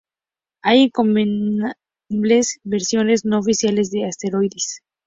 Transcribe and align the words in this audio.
Hay 0.63 0.79
incontables 0.97 2.57
versiones 2.63 3.23
no 3.23 3.37
oficiales 3.37 3.91
de 3.91 4.05
Asteroids. 4.05 4.81